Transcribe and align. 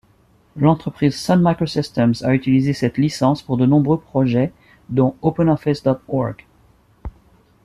L'entreprise 0.57 1.15
Sun 1.15 1.43
Microsystems 1.47 2.23
a 2.23 2.33
utilisé 2.33 2.73
cette 2.73 2.97
licence 2.97 3.43
pour 3.43 3.57
de 3.57 3.67
nombreux 3.67 3.99
projets 3.99 4.51
dont 4.89 5.15
OpenOffice.org. 5.21 6.43